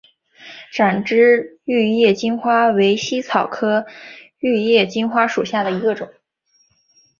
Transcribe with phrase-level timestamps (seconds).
[0.73, 3.85] 展枝玉叶金花为茜草科
[4.39, 6.11] 玉叶金花属下的一个种。